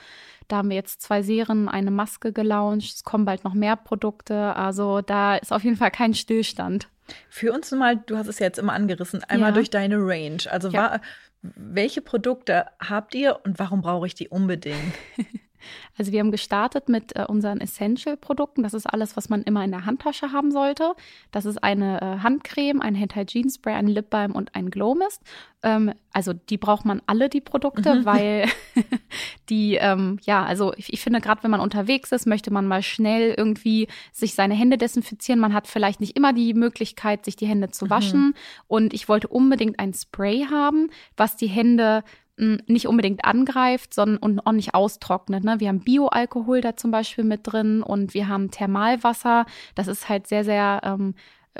da 0.48 0.56
haben 0.56 0.70
wir 0.70 0.76
jetzt 0.76 1.02
zwei 1.02 1.22
Serien, 1.28 1.68
eine 1.68 1.90
Maske 1.90 2.32
gelauncht. 2.32 2.94
Es 2.96 3.04
kommen 3.04 3.24
bald 3.24 3.44
noch 3.44 3.54
mehr 3.54 3.76
Produkte. 3.76 4.56
Also 4.56 5.00
da 5.02 5.36
ist 5.36 5.52
auf 5.52 5.62
jeden 5.62 5.76
Fall 5.76 5.90
kein 5.90 6.14
Stillstand. 6.14 6.88
Für 7.28 7.52
uns 7.52 7.70
mal, 7.70 7.96
du 7.96 8.16
hast 8.16 8.26
es 8.26 8.38
jetzt 8.38 8.58
immer 8.58 8.72
angerissen, 8.72 9.22
einmal 9.24 9.50
ja. 9.50 9.54
durch 9.54 9.70
deine 9.70 9.96
Range. 9.98 10.42
Also 10.50 10.68
ja. 10.68 10.82
war, 10.82 11.00
welche 11.42 12.02
Produkte 12.02 12.66
habt 12.80 13.14
ihr 13.14 13.40
und 13.44 13.58
warum 13.58 13.82
brauche 13.82 14.06
ich 14.06 14.14
die 14.14 14.28
unbedingt? 14.28 14.94
Also 15.96 16.12
wir 16.12 16.20
haben 16.20 16.30
gestartet 16.30 16.88
mit 16.88 17.16
äh, 17.16 17.24
unseren 17.26 17.60
Essential-Produkten. 17.60 18.62
Das 18.62 18.74
ist 18.74 18.86
alles, 18.86 19.16
was 19.16 19.28
man 19.28 19.42
immer 19.42 19.64
in 19.64 19.70
der 19.70 19.86
Handtasche 19.86 20.32
haben 20.32 20.50
sollte. 20.50 20.94
Das 21.30 21.44
ist 21.44 21.62
eine 21.62 22.00
äh, 22.00 22.18
Handcreme, 22.22 22.80
ein 22.80 22.98
Hand-Hygiene-Spray, 22.98 23.74
ein 23.74 23.88
Lip 23.88 24.10
Balm 24.10 24.32
und 24.32 24.54
ein 24.54 24.70
Glow 24.70 24.94
Mist. 24.94 25.22
Ähm, 25.62 25.92
also 26.12 26.32
die 26.32 26.56
braucht 26.56 26.84
man 26.84 27.02
alle, 27.06 27.28
die 27.28 27.40
Produkte, 27.40 27.96
mhm. 27.96 28.04
weil 28.04 28.46
die, 29.48 29.74
ähm, 29.74 30.18
ja, 30.22 30.44
also 30.44 30.72
ich, 30.76 30.92
ich 30.92 31.00
finde, 31.00 31.20
gerade 31.20 31.42
wenn 31.42 31.50
man 31.50 31.60
unterwegs 31.60 32.12
ist, 32.12 32.26
möchte 32.26 32.52
man 32.52 32.66
mal 32.66 32.82
schnell 32.82 33.34
irgendwie 33.36 33.88
sich 34.12 34.34
seine 34.34 34.54
Hände 34.54 34.78
desinfizieren. 34.78 35.40
Man 35.40 35.54
hat 35.54 35.66
vielleicht 35.66 36.00
nicht 36.00 36.16
immer 36.16 36.32
die 36.32 36.54
Möglichkeit, 36.54 37.24
sich 37.24 37.36
die 37.36 37.46
Hände 37.46 37.70
zu 37.70 37.90
waschen. 37.90 38.26
Mhm. 38.28 38.34
Und 38.68 38.94
ich 38.94 39.08
wollte 39.08 39.28
unbedingt 39.28 39.78
ein 39.78 39.94
Spray 39.94 40.46
haben, 40.50 40.90
was 41.16 41.36
die 41.36 41.48
Hände 41.48 42.04
nicht 42.38 42.86
unbedingt 42.86 43.24
angreift, 43.24 43.94
sondern 43.94 44.18
und 44.18 44.46
auch 44.46 44.52
nicht 44.52 44.74
austrocknet. 44.74 45.44
Ne? 45.44 45.56
Wir 45.58 45.68
haben 45.68 45.80
Bioalkohol 45.80 46.60
da 46.60 46.76
zum 46.76 46.90
Beispiel 46.90 47.24
mit 47.24 47.40
drin 47.44 47.82
und 47.82 48.14
wir 48.14 48.28
haben 48.28 48.50
Thermalwasser. 48.50 49.46
Das 49.74 49.88
ist 49.88 50.08
halt 50.08 50.26
sehr, 50.26 50.44
sehr 50.44 50.80
ähm, 50.84 51.14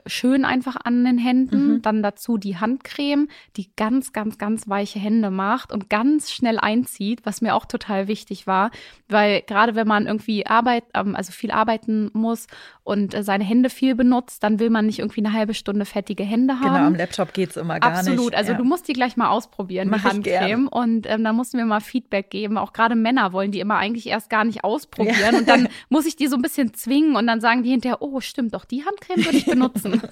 schön 0.07 0.45
einfach 0.45 0.77
an 0.83 1.05
den 1.05 1.19
Händen. 1.19 1.75
Mhm. 1.75 1.83
Dann 1.83 2.03
dazu 2.03 2.39
die 2.39 2.57
Handcreme, 2.57 3.29
die 3.57 3.71
ganz, 3.77 4.13
ganz, 4.13 4.39
ganz 4.39 4.69
weiche 4.69 4.99
Hände 4.99 5.31
macht 5.31 5.73
und 5.73 5.91
ganz 5.91 6.31
schnell 6.33 6.59
einzieht, 6.59 7.25
was 7.25 7.41
mir 7.41 7.55
auch 7.55 7.67
total 7.67 8.09
wichtig 8.09 8.47
war, 8.47 8.71
weil 9.09 9.43
gerade 9.43 9.75
wenn 9.75 9.89
man 9.89 10.07
irgendwie 10.07 10.47
Arbeit, 10.47 10.85
ähm, 10.95 11.17
also 11.17 11.33
viel 11.33 11.51
arbeiten 11.51 12.11
muss 12.13 12.47
und 12.89 13.15
äh, 13.15 13.23
seine 13.23 13.45
Hände 13.45 13.69
viel 13.69 13.95
benutzt, 13.95 14.43
dann 14.43 14.59
will 14.59 14.71
man 14.71 14.87
nicht 14.87 14.99
irgendwie 15.01 15.21
eine 15.21 15.35
halbe 15.35 15.53
Stunde 15.53 15.85
fettige 15.85 16.25
Hände 16.25 16.55
haben. 16.55 16.75
Genau, 16.75 16.87
am 16.87 16.95
Laptop 16.95 17.35
geht 17.35 17.51
es 17.51 17.59
immer 17.59 17.79
gar 17.81 17.91
Absolut. 17.93 18.07
nicht. 18.07 18.19
Absolut, 18.19 18.35
also 18.35 18.53
ja. 18.53 18.59
du 18.59 18.65
musst 18.65 18.89
die 18.89 18.95
gleich 18.95 19.17
mal 19.19 19.29
ausprobieren, 19.29 19.89
Mach 19.91 20.01
die 20.01 20.09
Handcreme. 20.09 20.69
Und 20.69 21.07
ähm, 21.07 21.23
da 21.23 21.35
mussten 21.35 21.59
wir 21.59 21.67
mal 21.67 21.81
Feedback 21.81 22.31
geben. 22.31 22.57
Auch 22.57 22.73
gerade 22.73 22.95
Männer 22.95 23.35
wollen 23.35 23.53
die 23.53 23.61
immer 23.61 23.77
eigentlich 23.77 24.07
erst 24.07 24.31
gar 24.31 24.45
nicht 24.45 24.65
ausprobieren. 24.65 25.33
Ja. 25.33 25.39
Und 25.39 25.49
dann 25.49 25.69
muss 25.91 26.07
ich 26.07 26.17
die 26.17 26.29
so 26.29 26.37
ein 26.37 26.43
bisschen 26.43 26.73
zwingen 26.73 27.15
und 27.15 27.27
dann 27.27 27.43
sagen 27.43 27.63
die 27.63 27.71
hinterher, 27.71 28.01
oh, 28.01 28.21
stimmt, 28.21 28.55
doch, 28.55 28.65
die 28.65 28.85
Handcreme 28.85 29.25
würde 29.25 29.37
ich 29.37 29.45
benutzen 29.45 29.69
nutzen. 29.69 30.03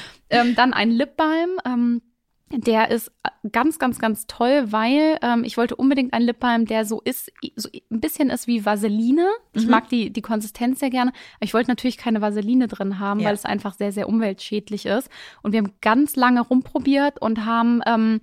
ähm, 0.30 0.54
dann 0.54 0.72
ein 0.72 0.90
Lipbalm. 0.90 1.50
Ähm, 1.64 2.02
der 2.52 2.90
ist 2.90 3.10
ganz, 3.50 3.78
ganz, 3.78 3.98
ganz 3.98 4.26
toll, 4.26 4.66
weil 4.70 5.18
ähm, 5.22 5.44
ich 5.44 5.56
wollte 5.56 5.76
unbedingt 5.76 6.12
einen 6.12 6.26
Lipbalm, 6.26 6.66
der 6.66 6.84
so 6.84 7.00
ist, 7.00 7.32
so 7.56 7.68
ein 7.90 8.00
bisschen 8.00 8.30
ist 8.30 8.46
wie 8.46 8.64
Vaseline. 8.64 9.26
Ich 9.54 9.64
mhm. 9.64 9.70
mag 9.70 9.88
die, 9.88 10.12
die 10.12 10.22
Konsistenz 10.22 10.80
sehr 10.80 10.90
gerne. 10.90 11.10
Aber 11.36 11.44
ich 11.44 11.54
wollte 11.54 11.70
natürlich 11.70 11.96
keine 11.96 12.20
Vaseline 12.20 12.68
drin 12.68 12.98
haben, 12.98 13.20
ja. 13.20 13.28
weil 13.28 13.34
es 13.34 13.44
einfach 13.44 13.74
sehr, 13.74 13.92
sehr 13.92 14.08
umweltschädlich 14.08 14.86
ist. 14.86 15.08
Und 15.42 15.52
wir 15.52 15.58
haben 15.58 15.72
ganz 15.80 16.16
lange 16.16 16.42
rumprobiert 16.42 17.20
und 17.20 17.44
haben 17.44 17.80
ähm, 17.86 18.20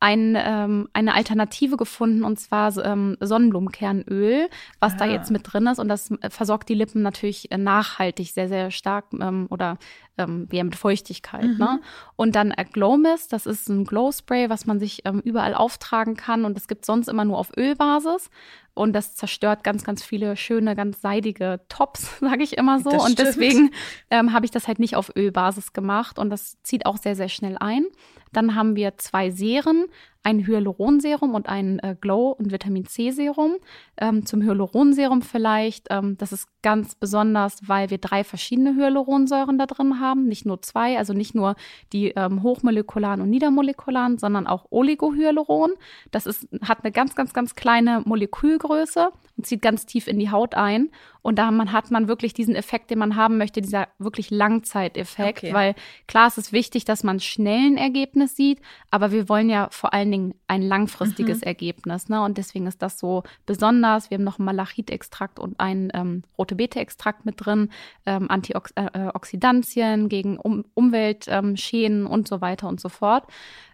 ein, 0.00 0.34
ähm, 0.38 0.88
eine 0.94 1.14
Alternative 1.14 1.76
gefunden 1.76 2.24
und 2.24 2.40
zwar 2.40 2.74
ähm, 2.84 3.18
Sonnenblumenkernöl, 3.20 4.48
was 4.80 4.94
ah. 4.94 4.96
da 4.96 5.04
jetzt 5.04 5.30
mit 5.30 5.42
drin 5.44 5.66
ist 5.66 5.78
und 5.78 5.88
das 5.88 6.10
versorgt 6.30 6.70
die 6.70 6.74
Lippen 6.74 7.02
natürlich 7.02 7.50
nachhaltig 7.54 8.32
sehr, 8.32 8.48
sehr 8.48 8.70
stark 8.70 9.04
ähm, 9.12 9.46
oder 9.50 9.76
ähm, 10.18 10.48
ja, 10.52 10.64
mit 10.64 10.76
Feuchtigkeit. 10.76 11.44
Mhm. 11.44 11.58
Ne? 11.58 11.80
Und 12.16 12.34
dann 12.34 12.54
Glow 12.72 12.96
Mist, 12.96 13.32
das 13.32 13.46
ist 13.46 13.68
ein 13.68 13.84
Glow 13.84 14.12
Spray, 14.12 14.50
was 14.50 14.66
man 14.66 14.78
sich 14.78 15.02
ähm, 15.04 15.20
überall 15.20 15.54
auftragen 15.54 16.16
kann 16.16 16.44
und 16.44 16.56
das 16.56 16.68
gibt 16.68 16.84
sonst 16.84 17.08
immer 17.08 17.24
nur 17.24 17.38
auf 17.38 17.50
Ölbasis 17.56 18.30
und 18.74 18.92
das 18.92 19.14
zerstört 19.14 19.64
ganz, 19.64 19.84
ganz 19.84 20.02
viele 20.02 20.36
schöne, 20.36 20.74
ganz 20.74 21.00
seidige 21.00 21.60
Tops, 21.68 22.18
sage 22.20 22.42
ich 22.42 22.56
immer 22.56 22.80
so. 22.80 22.90
Das 22.90 23.04
und 23.04 23.18
deswegen 23.18 23.70
ähm, 24.10 24.32
habe 24.32 24.44
ich 24.44 24.50
das 24.50 24.68
halt 24.68 24.78
nicht 24.78 24.96
auf 24.96 25.14
Ölbasis 25.16 25.72
gemacht 25.72 26.18
und 26.18 26.30
das 26.30 26.62
zieht 26.62 26.86
auch 26.86 26.96
sehr, 26.96 27.16
sehr 27.16 27.28
schnell 27.28 27.56
ein. 27.58 27.84
Dann 28.32 28.54
haben 28.54 28.76
wir 28.76 28.96
zwei 28.96 29.30
Serien, 29.30 29.86
ein 30.22 30.46
Hyaluronserum 30.46 31.34
und 31.34 31.48
ein 31.48 31.78
äh, 31.78 31.96
Glow- 31.98 32.32
und 32.32 32.52
Vitamin 32.52 32.86
C-Serum. 32.86 33.56
Ähm, 33.96 34.26
zum 34.26 34.42
Hyaluronserum 34.42 35.22
vielleicht, 35.22 35.86
ähm, 35.90 36.16
das 36.18 36.32
ist 36.32 36.46
ganz 36.62 36.94
besonders, 36.94 37.68
weil 37.68 37.90
wir 37.90 37.98
drei 37.98 38.22
verschiedene 38.22 38.74
Hyaluronsäuren 38.76 39.56
da 39.58 39.66
drin 39.66 39.98
haben, 39.98 40.26
nicht 40.26 40.44
nur 40.44 40.60
zwei, 40.60 40.98
also 40.98 41.14
nicht 41.14 41.34
nur 41.34 41.56
die 41.92 42.08
ähm, 42.10 42.42
hochmolekularen 42.42 43.22
und 43.22 43.30
niedermolekularen, 43.30 44.18
sondern 44.18 44.46
auch 44.46 44.66
Oligohyaluron. 44.70 45.72
Das 46.10 46.26
ist, 46.26 46.48
hat 46.62 46.84
eine 46.84 46.92
ganz, 46.92 47.14
ganz, 47.14 47.32
ganz 47.32 47.54
kleine 47.54 48.02
Molekülgröße 48.04 49.10
und 49.36 49.46
zieht 49.46 49.62
ganz 49.62 49.86
tief 49.86 50.06
in 50.06 50.18
die 50.18 50.30
Haut 50.30 50.54
ein. 50.54 50.90
Und 51.22 51.38
da 51.38 51.50
man, 51.50 51.72
hat 51.72 51.90
man 51.90 52.08
wirklich 52.08 52.32
diesen 52.32 52.54
Effekt, 52.54 52.90
den 52.90 52.98
man 52.98 53.16
haben 53.16 53.38
möchte, 53.38 53.60
dieser 53.60 53.88
wirklich 53.98 54.30
Langzeiteffekt, 54.30 55.44
okay. 55.44 55.52
weil 55.52 55.74
klar, 56.06 56.28
es 56.28 56.38
ist 56.38 56.52
wichtig, 56.52 56.84
dass 56.84 57.04
man 57.04 57.20
schnell 57.20 57.66
ein 57.66 57.76
Ergebnis 57.76 58.36
sieht, 58.36 58.60
aber 58.90 59.12
wir 59.12 59.28
wollen 59.28 59.50
ja 59.50 59.68
vor 59.70 59.92
allen 60.10 60.12
Dingen 60.12 60.34
ein 60.46 60.62
langfristiges 60.62 61.38
mhm. 61.38 61.44
Ergebnis. 61.44 62.08
Ne? 62.08 62.22
Und 62.22 62.38
deswegen 62.38 62.66
ist 62.66 62.82
das 62.82 62.98
so 62.98 63.22
besonders. 63.46 64.10
Wir 64.10 64.16
haben 64.16 64.24
noch 64.24 64.38
einen 64.38 64.46
Malachitextrakt 64.46 65.38
und 65.38 65.58
einen 65.60 65.90
ähm, 65.94 66.22
rote 66.36 66.54
Beete-Extrakt 66.54 67.24
mit 67.24 67.34
drin, 67.38 67.70
ähm, 68.06 68.30
Antioxidantien 68.30 70.08
gegen 70.08 70.38
um 70.38 70.64
Umweltschäden 70.74 72.00
ähm, 72.02 72.06
und 72.06 72.28
so 72.28 72.40
weiter 72.40 72.68
und 72.68 72.80
so 72.80 72.88
fort. 72.88 73.24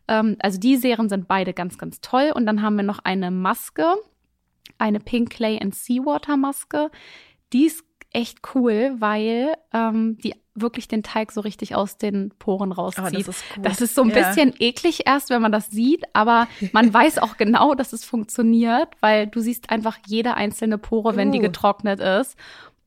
Ähm, 0.08 0.36
also 0.40 0.58
die 0.58 0.76
Serien 0.76 1.08
sind 1.08 1.28
beide 1.28 1.52
ganz, 1.52 1.78
ganz 1.78 2.00
toll. 2.00 2.32
Und 2.34 2.46
dann 2.46 2.62
haben 2.62 2.76
wir 2.76 2.84
noch 2.84 3.00
eine 3.04 3.30
Maske, 3.30 3.94
eine 4.78 5.00
Pink 5.00 5.30
Clay 5.30 5.58
and 5.60 5.74
Seawater 5.74 6.36
Maske. 6.36 6.90
Die 7.52 7.66
ist 7.66 7.84
echt 8.12 8.38
cool, 8.54 8.94
weil 8.98 9.54
ähm, 9.72 10.18
die 10.18 10.34
wirklich 10.56 10.88
den 10.88 11.02
Teig 11.02 11.32
so 11.32 11.42
richtig 11.42 11.74
aus 11.74 11.98
den 11.98 12.30
Poren 12.38 12.72
rauszieht. 12.72 13.04
Oh, 13.04 13.10
das, 13.10 13.28
ist 13.28 13.44
das, 13.60 13.80
ist 13.80 13.94
so 13.94 14.02
ein 14.02 14.10
ja. 14.10 14.28
bisschen 14.28 14.54
eklig 14.58 15.06
erst, 15.06 15.30
wenn 15.30 15.42
man 15.42 15.52
das 15.52 15.68
sieht, 15.68 16.04
aber 16.14 16.48
man 16.72 16.92
weiß 16.94 17.18
auch 17.18 17.36
genau, 17.36 17.74
dass 17.74 17.92
es 17.92 18.04
funktioniert, 18.04 18.88
weil 19.00 19.26
du 19.26 19.40
siehst 19.40 19.70
einfach 19.70 19.98
jede 20.06 20.34
einzelne 20.34 20.78
Pore, 20.78 21.16
wenn 21.16 21.28
uh. 21.28 21.32
die 21.32 21.38
getrocknet 21.40 22.00
ist. 22.00 22.36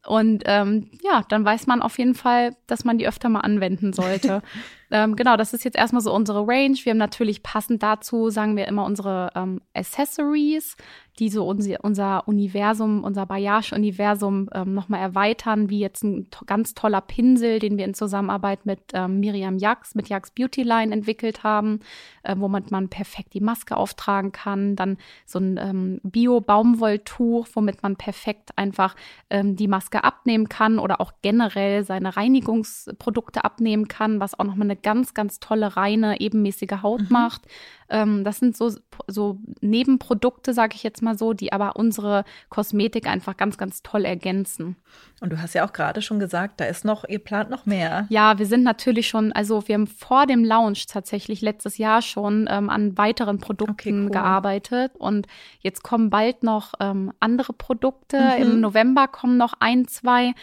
Und 0.05 0.43
ähm, 0.45 0.89
ja, 1.03 1.23
dann 1.29 1.45
weiß 1.45 1.67
man 1.67 1.81
auf 1.81 1.97
jeden 1.99 2.15
Fall, 2.15 2.55
dass 2.67 2.85
man 2.85 2.97
die 2.97 3.07
öfter 3.07 3.29
mal 3.29 3.41
anwenden 3.41 3.93
sollte. 3.93 4.41
ähm, 4.91 5.15
genau, 5.15 5.37
das 5.37 5.53
ist 5.53 5.63
jetzt 5.63 5.77
erstmal 5.77 6.01
so 6.01 6.13
unsere 6.13 6.47
Range. 6.47 6.77
Wir 6.83 6.91
haben 6.91 6.97
natürlich 6.97 7.43
passend 7.43 7.83
dazu, 7.83 8.29
sagen 8.29 8.57
wir 8.57 8.67
immer, 8.67 8.85
unsere 8.85 9.29
ähm, 9.35 9.61
Accessories 9.73 10.75
die 11.19 11.29
so 11.29 11.45
unser, 11.45 11.83
unser 11.83 12.27
Universum, 12.27 13.03
unser 13.03 13.25
Bayash-Universum 13.25 14.49
ähm, 14.53 14.73
nochmal 14.73 15.01
erweitern, 15.01 15.69
wie 15.69 15.79
jetzt 15.79 16.03
ein 16.03 16.29
to 16.31 16.45
ganz 16.45 16.73
toller 16.73 17.01
Pinsel, 17.01 17.59
den 17.59 17.77
wir 17.77 17.85
in 17.85 17.93
Zusammenarbeit 17.93 18.65
mit 18.65 18.79
ähm, 18.93 19.19
Miriam 19.19 19.57
Jax, 19.57 19.95
mit 19.95 20.07
Jax 20.07 20.31
Beauty 20.31 20.63
Line 20.63 20.93
entwickelt 20.93 21.43
haben, 21.43 21.81
äh, 22.23 22.35
womit 22.37 22.71
man 22.71 22.87
perfekt 22.87 23.33
die 23.33 23.41
Maske 23.41 23.75
auftragen 23.75 24.31
kann. 24.31 24.75
Dann 24.77 24.97
so 25.25 25.39
ein 25.39 25.59
ähm, 25.61 25.99
Bio-Baumwolltuch, 26.03 27.47
womit 27.53 27.83
man 27.83 27.97
perfekt 27.97 28.51
einfach 28.55 28.95
ähm, 29.29 29.57
die 29.57 29.67
Maske 29.67 30.03
abnehmen 30.03 30.47
kann 30.47 30.79
oder 30.79 31.01
auch 31.01 31.11
generell 31.21 31.83
seine 31.83 32.15
Reinigungsprodukte 32.15 33.43
abnehmen 33.43 33.89
kann, 33.89 34.21
was 34.21 34.39
auch 34.39 34.45
nochmal 34.45 34.67
eine 34.67 34.77
ganz, 34.81 35.13
ganz 35.13 35.39
tolle, 35.39 35.75
reine, 35.75 36.19
ebenmäßige 36.19 36.81
Haut 36.81 37.01
mhm. 37.01 37.07
macht. 37.09 37.41
Ähm, 37.89 38.23
das 38.23 38.39
sind 38.39 38.55
so, 38.55 38.71
so 39.07 39.39
Nebenprodukte, 39.61 40.53
sage 40.53 40.75
ich 40.75 40.83
jetzt 40.83 41.01
mal 41.01 41.17
so, 41.17 41.33
die 41.33 41.51
aber 41.51 41.75
unsere 41.75 42.23
Kosmetik 42.49 43.07
einfach 43.07 43.35
ganz, 43.35 43.57
ganz 43.57 43.81
toll 43.81 44.05
ergänzen. 44.05 44.75
Und 45.21 45.31
du 45.31 45.41
hast 45.41 45.53
ja 45.53 45.65
auch 45.65 45.73
gerade 45.73 46.01
schon 46.01 46.19
gesagt, 46.19 46.59
da 46.59 46.65
ist 46.65 46.85
noch, 46.85 47.03
ihr 47.07 47.19
plant 47.19 47.49
noch 47.49 47.65
mehr. 47.65 48.05
Ja, 48.09 48.37
wir 48.37 48.45
sind 48.45 48.63
natürlich 48.63 49.07
schon, 49.07 49.31
also 49.33 49.67
wir 49.67 49.75
haben 49.75 49.87
vor 49.87 50.27
dem 50.27 50.43
Launch 50.43 50.85
tatsächlich 50.85 51.41
letztes 51.41 51.77
Jahr 51.77 52.01
schon 52.01 52.47
ähm, 52.49 52.69
an 52.69 52.97
weiteren 52.97 53.39
Produkten 53.39 53.71
okay, 53.71 53.91
cool. 53.91 54.09
gearbeitet 54.11 54.95
und 54.95 55.27
jetzt 55.61 55.83
kommen 55.83 56.09
bald 56.09 56.43
noch 56.43 56.73
ähm, 56.79 57.11
andere 57.19 57.53
Produkte. 57.53 58.19
Mhm. 58.19 58.41
Im 58.41 58.59
November 58.61 59.07
kommen 59.07 59.37
noch 59.37 59.53
ein, 59.59 59.87
zwei. 59.87 60.33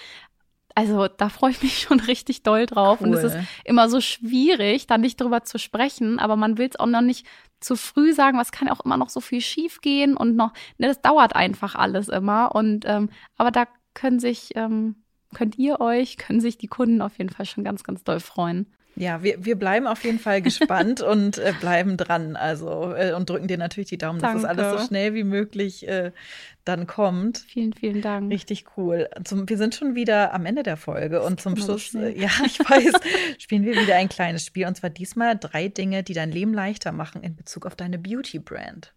Also 0.76 1.08
da 1.08 1.30
freue 1.30 1.52
ich 1.52 1.62
mich 1.62 1.78
schon 1.80 2.00
richtig 2.00 2.42
doll 2.42 2.66
drauf. 2.66 3.00
Cool. 3.00 3.08
Und 3.08 3.14
es 3.14 3.24
ist 3.24 3.36
immer 3.64 3.88
so 3.88 4.00
schwierig, 4.00 4.86
da 4.86 4.98
nicht 4.98 5.20
drüber 5.20 5.42
zu 5.42 5.58
sprechen, 5.58 6.18
aber 6.18 6.36
man 6.36 6.58
will 6.58 6.68
es 6.68 6.78
auch 6.78 6.86
noch 6.86 7.00
nicht 7.00 7.26
zu 7.60 7.76
früh 7.76 8.12
sagen, 8.12 8.38
was 8.38 8.52
kann 8.52 8.68
ja 8.68 8.74
auch 8.74 8.84
immer 8.84 8.98
noch 8.98 9.08
so 9.08 9.20
viel 9.20 9.40
schief 9.40 9.80
gehen 9.80 10.16
und 10.16 10.36
noch, 10.36 10.52
ne, 10.76 10.88
das 10.88 11.00
dauert 11.00 11.34
einfach 11.34 11.74
alles 11.74 12.08
immer. 12.08 12.54
Und 12.54 12.84
ähm, 12.86 13.08
aber 13.38 13.50
da 13.50 13.66
können 13.94 14.20
sich, 14.20 14.50
ähm, 14.54 14.96
könnt 15.34 15.56
ihr 15.56 15.80
euch, 15.80 16.18
können 16.18 16.42
sich 16.42 16.58
die 16.58 16.68
Kunden 16.68 17.00
auf 17.00 17.16
jeden 17.16 17.30
Fall 17.30 17.46
schon 17.46 17.64
ganz, 17.64 17.82
ganz 17.82 18.04
doll 18.04 18.20
freuen. 18.20 18.66
Ja, 18.98 19.22
wir, 19.22 19.44
wir 19.44 19.56
bleiben 19.56 19.86
auf 19.86 20.04
jeden 20.04 20.18
Fall 20.18 20.40
gespannt 20.40 21.00
und 21.02 21.36
äh, 21.36 21.52
bleiben 21.60 21.98
dran. 21.98 22.34
Also 22.34 22.94
äh, 22.94 23.12
und 23.12 23.28
drücken 23.28 23.46
dir 23.46 23.58
natürlich 23.58 23.90
die 23.90 23.98
Daumen, 23.98 24.20
Danke. 24.20 24.40
dass 24.40 24.56
das 24.56 24.58
alles 24.58 24.80
so 24.80 24.86
schnell 24.88 25.12
wie 25.12 25.24
möglich 25.24 25.86
äh, 25.86 26.12
dann 26.64 26.86
kommt. 26.86 27.38
Vielen, 27.38 27.74
vielen 27.74 28.00
Dank. 28.00 28.32
Richtig 28.32 28.64
cool. 28.76 29.08
Zum, 29.24 29.48
wir 29.48 29.58
sind 29.58 29.74
schon 29.74 29.94
wieder 29.94 30.32
am 30.32 30.46
Ende 30.46 30.62
der 30.62 30.78
Folge 30.78 31.22
und 31.22 31.40
zum 31.40 31.56
Schluss, 31.56 31.92
so 31.92 32.00
ja, 32.00 32.30
ich 32.44 32.58
weiß, 32.58 32.92
spielen 33.38 33.64
wir 33.64 33.78
wieder 33.78 33.96
ein 33.96 34.08
kleines 34.08 34.46
Spiel 34.46 34.66
und 34.66 34.76
zwar 34.76 34.90
diesmal 34.90 35.38
drei 35.38 35.68
Dinge, 35.68 36.02
die 36.02 36.14
dein 36.14 36.32
Leben 36.32 36.54
leichter 36.54 36.92
machen 36.92 37.22
in 37.22 37.36
Bezug 37.36 37.66
auf 37.66 37.76
deine 37.76 37.98
Beauty-Brand. 37.98 38.94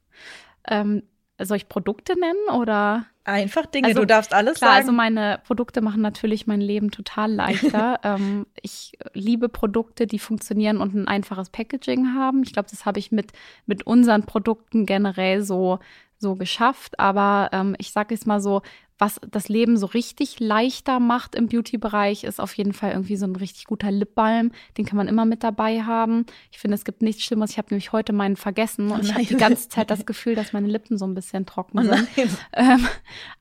Ähm, 0.67 1.03
soll 1.37 1.57
ich 1.57 1.69
Produkte 1.69 2.17
nennen 2.17 2.59
oder? 2.59 3.05
Einfach 3.29 3.65
Dinge, 3.65 3.88
also, 3.88 4.01
du 4.01 4.07
darfst 4.07 4.33
alles 4.33 4.57
klar, 4.57 4.71
sagen. 4.71 4.81
Also 4.81 4.91
meine 4.91 5.39
Produkte 5.45 5.81
machen 5.81 6.01
natürlich 6.01 6.48
mein 6.48 6.62
Leben 6.62 6.91
total 6.91 7.31
leichter. 7.31 8.00
ähm, 8.03 8.45
ich 8.62 8.98
liebe 9.13 9.50
Produkte, 9.50 10.07
die 10.07 10.19
funktionieren 10.19 10.77
und 10.77 10.95
ein 10.95 11.07
einfaches 11.07 11.50
Packaging 11.50 12.15
haben. 12.15 12.43
Ich 12.43 12.53
glaube, 12.53 12.69
das 12.69 12.86
habe 12.86 13.00
ich 13.00 13.12
mit, 13.12 13.31
mit 13.65 13.86
unseren 13.86 14.24
Produkten 14.24 14.86
generell 14.86 15.43
so 15.43 15.79
so 16.19 16.36
geschafft. 16.36 17.00
Aber 17.00 17.50
ähm, 17.53 17.75
ich 17.79 17.91
sage 17.91 18.13
jetzt 18.13 18.27
mal 18.27 18.41
so, 18.41 18.62
was 18.99 19.19
das 19.31 19.47
Leben 19.47 19.77
so 19.77 19.85
richtig 19.87 20.39
leichter 20.39 20.99
macht 20.99 21.33
im 21.33 21.47
Beauty-Bereich, 21.47 22.25
ist 22.25 22.39
auf 22.39 22.53
jeden 22.53 22.73
Fall 22.73 22.91
irgendwie 22.91 23.15
so 23.15 23.25
ein 23.25 23.35
richtig 23.35 23.65
guter 23.65 23.89
Lipbalm. 23.91 24.51
Den 24.77 24.85
kann 24.85 24.97
man 24.97 25.07
immer 25.07 25.25
mit 25.25 25.43
dabei 25.43 25.81
haben. 25.83 26.25
Ich 26.51 26.59
finde, 26.59 26.75
es 26.75 26.83
gibt 26.83 27.01
nichts 27.01 27.23
Schlimmes. 27.23 27.51
Ich 27.51 27.57
habe 27.57 27.69
nämlich 27.71 27.93
heute 27.93 28.11
meinen 28.11 28.35
vergessen 28.35 28.91
und 28.91 28.99
oh 28.99 29.03
ich 29.03 29.13
habe 29.13 29.25
die 29.25 29.37
ganze 29.37 29.69
Zeit 29.69 29.89
das 29.89 30.05
Gefühl, 30.05 30.35
dass 30.35 30.53
meine 30.53 30.67
Lippen 30.67 30.97
so 30.97 31.05
ein 31.07 31.15
bisschen 31.15 31.45
trocken 31.45 31.79
oh 31.79 31.83
sind. 31.83 32.07
Ähm, 32.53 32.87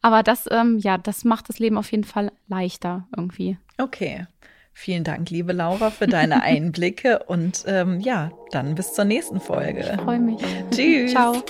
aber 0.00 0.22
das, 0.22 0.46
ähm, 0.50 0.78
ja, 0.78 0.96
das 0.96 1.24
macht 1.24 1.48
das 1.48 1.58
Leben 1.58 1.76
auf 1.76 1.90
jeden 1.90 2.04
Fall 2.04 2.30
leichter 2.46 3.08
irgendwie. 3.16 3.58
Okay. 3.78 4.26
Vielen 4.72 5.02
Dank, 5.02 5.30
liebe 5.30 5.52
Laura, 5.52 5.90
für 5.90 6.06
deine 6.06 6.40
Einblicke 6.44 7.24
und 7.24 7.64
ähm, 7.66 7.98
ja, 7.98 8.30
dann 8.52 8.76
bis 8.76 8.94
zur 8.94 9.04
nächsten 9.04 9.40
Folge. 9.40 9.80
Ich 9.80 10.00
freue 10.00 10.20
mich. 10.20 10.40
Tschüss. 10.70 11.10
Ciao. 11.10 11.42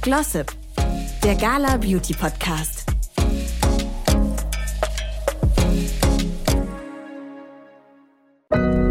Glossip, 0.00 0.52
der 1.22 1.36
Gala 1.36 1.76
Beauty 1.76 2.14
Podcast. 2.14 2.84
Audio 8.52 8.60
Now. 8.60 8.81